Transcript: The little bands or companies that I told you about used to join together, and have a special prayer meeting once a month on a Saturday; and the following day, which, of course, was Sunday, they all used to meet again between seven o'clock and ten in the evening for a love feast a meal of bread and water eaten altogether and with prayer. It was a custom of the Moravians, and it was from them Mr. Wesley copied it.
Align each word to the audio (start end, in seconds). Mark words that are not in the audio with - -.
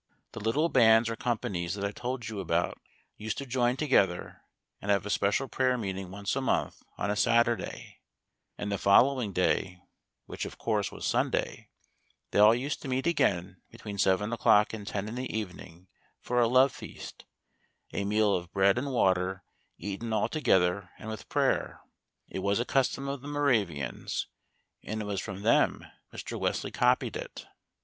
The 0.31 0.39
little 0.39 0.67
bands 0.67 1.11
or 1.11 1.15
companies 1.15 1.75
that 1.75 1.85
I 1.85 1.91
told 1.91 2.27
you 2.27 2.39
about 2.39 2.79
used 3.17 3.37
to 3.37 3.45
join 3.45 3.77
together, 3.77 4.41
and 4.81 4.89
have 4.89 5.05
a 5.05 5.11
special 5.11 5.47
prayer 5.47 5.77
meeting 5.77 6.09
once 6.09 6.35
a 6.35 6.41
month 6.41 6.81
on 6.97 7.11
a 7.11 7.15
Saturday; 7.15 8.01
and 8.57 8.71
the 8.71 8.79
following 8.79 9.31
day, 9.31 9.79
which, 10.25 10.43
of 10.43 10.57
course, 10.57 10.91
was 10.91 11.05
Sunday, 11.05 11.69
they 12.31 12.39
all 12.39 12.55
used 12.55 12.81
to 12.81 12.87
meet 12.87 13.05
again 13.05 13.61
between 13.69 13.99
seven 13.99 14.33
o'clock 14.33 14.73
and 14.73 14.87
ten 14.87 15.07
in 15.07 15.13
the 15.13 15.31
evening 15.31 15.87
for 16.19 16.39
a 16.39 16.47
love 16.47 16.71
feast 16.71 17.25
a 17.93 18.03
meal 18.03 18.33
of 18.35 18.51
bread 18.51 18.79
and 18.79 18.91
water 18.91 19.43
eaten 19.77 20.11
altogether 20.13 20.89
and 20.97 21.09
with 21.11 21.29
prayer. 21.29 21.79
It 22.27 22.39
was 22.39 22.59
a 22.59 22.65
custom 22.65 23.07
of 23.07 23.21
the 23.21 23.27
Moravians, 23.27 24.25
and 24.81 24.99
it 24.99 25.05
was 25.05 25.21
from 25.21 25.43
them 25.43 25.85
Mr. 26.11 26.39
Wesley 26.39 26.71
copied 26.71 27.15
it. 27.15 27.45